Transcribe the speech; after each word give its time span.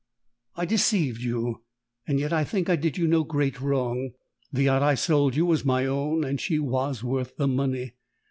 I 0.55 0.65
deceived 0.65 1.21
you, 1.21 1.61
and 2.07 2.19
yet 2.19 2.33
I 2.33 2.43
think 2.43 2.71
I 2.71 2.75
did 2.75 2.97
you 2.97 3.05
no 3.05 3.23
great 3.23 3.61
wrong. 3.61 4.13
The 4.51 4.63
yacht 4.63 4.81
I 4.81 4.95
sold 4.95 5.35
you 5.35 5.45
was 5.45 5.63
my 5.63 5.85
own, 5.85 6.23
and 6.23 6.41
she 6.41 6.57
was 6.57 7.03
worth 7.03 7.37
the 7.37 7.47
money. 7.47 7.93